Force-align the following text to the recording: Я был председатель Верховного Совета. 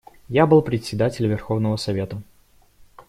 Я 0.29 0.47
был 0.47 0.63
председатель 0.63 1.27
Верховного 1.27 1.75
Совета. 1.75 2.23